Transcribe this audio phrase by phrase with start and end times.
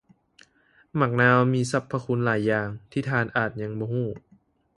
[0.99, 4.07] ໝາກນາວມີສັບພະຄຸນຫຼາຍຢ່າງ ທີ່ທ່ານອາດຍັງບໍ່ຮູ້